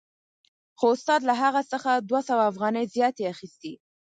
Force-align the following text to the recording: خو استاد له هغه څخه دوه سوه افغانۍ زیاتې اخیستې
خو 0.77 0.85
استاد 0.95 1.21
له 1.29 1.33
هغه 1.43 1.61
څخه 1.71 1.91
دوه 2.09 2.21
سوه 2.27 2.43
افغانۍ 2.51 2.85
زیاتې 2.95 3.23
اخیستې 3.33 3.71